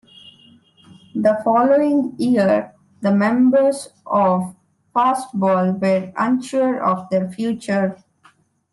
The 1.13 1.39
following 1.43 2.15
year, 2.17 2.73
the 3.01 3.11
members 3.13 3.89
of 4.07 4.55
Fastball 4.95 5.79
were 5.79 6.11
unsure 6.17 6.83
of 6.83 7.07
their 7.11 7.29
future. 7.29 8.03